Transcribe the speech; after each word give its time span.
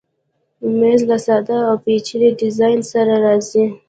مېز 0.79 1.01
له 1.09 1.17
ساده 1.25 1.57
او 1.69 1.75
پیچلي 1.83 2.29
ډیزاین 2.39 2.79
سره 2.91 3.13
راځي. 3.25 3.63